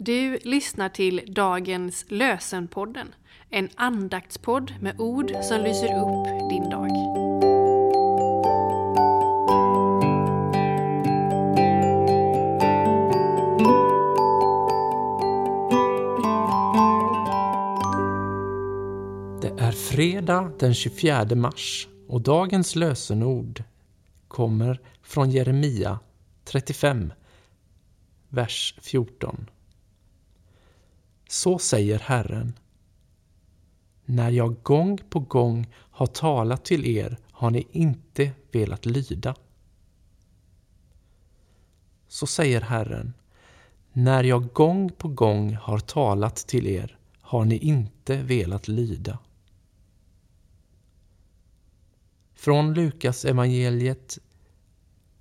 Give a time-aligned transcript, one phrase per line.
[0.00, 3.14] Du lyssnar till dagens Lösenpodden,
[3.50, 6.88] en andaktspodd med ord som lyser upp din dag.
[19.42, 23.62] Det är fredag den 24 mars och dagens lösenord
[24.28, 25.98] kommer från Jeremia
[26.44, 27.12] 35,
[28.28, 29.46] vers 14.
[31.30, 32.58] Så säger Herren.
[34.04, 39.34] När jag gång på gång har talat till er har ni inte velat lyda.
[42.08, 43.14] Så säger Herren.
[43.92, 49.18] När jag gång på gång har talat till er har ni inte velat lyda.
[52.34, 54.18] Från Lukas evangeliet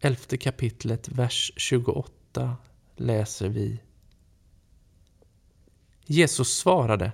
[0.00, 2.56] 11 kapitlet, vers 28
[2.96, 3.80] läser vi
[6.06, 7.12] Jesus svarade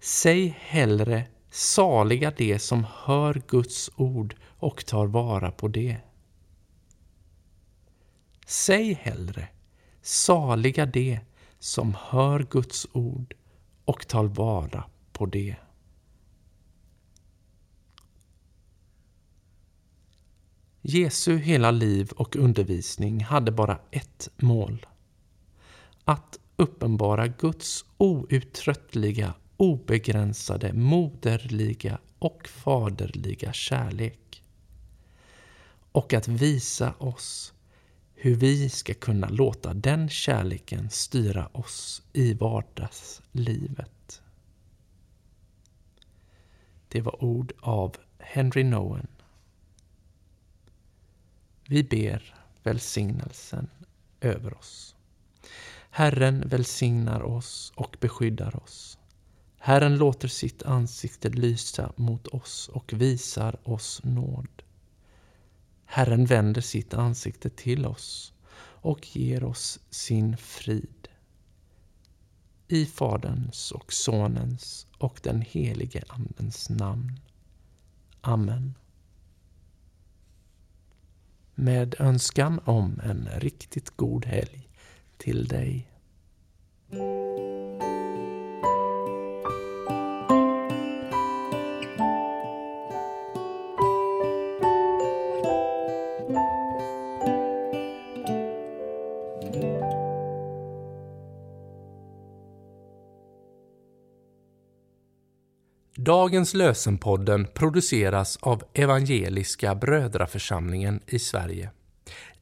[0.00, 5.96] Säg hellre saliga de som hör Guds ord och tar vara på det.
[8.46, 9.48] Säg hellre
[10.02, 11.20] saliga de
[11.58, 13.34] som hör Guds ord
[13.84, 15.56] och tar vara på det.
[20.80, 24.86] Jesu hela liv och undervisning hade bara ett mål.
[26.04, 34.42] Att uppenbara Guds outtröttliga, obegränsade, moderliga och faderliga kärlek.
[35.92, 37.52] Och att visa oss
[38.14, 44.22] hur vi ska kunna låta den kärleken styra oss i vardagslivet.
[46.88, 49.06] Det var ord av Henry Nowen.
[51.68, 53.68] Vi ber välsignelsen
[54.20, 54.94] över oss.
[55.96, 58.98] Herren välsignar oss och beskyddar oss.
[59.58, 64.62] Herren låter sitt ansikte lysa mot oss och visar oss nåd.
[65.84, 71.08] Herren vänder sitt ansikte till oss och ger oss sin frid.
[72.68, 77.20] I Faderns och Sonens och den helige Andens namn.
[78.20, 78.74] Amen.
[81.54, 84.65] Med önskan om en riktigt god helg
[85.18, 85.88] till dig.
[106.06, 111.70] Dagens lösenpodden produceras av Evangeliska Brödraförsamlingen i Sverige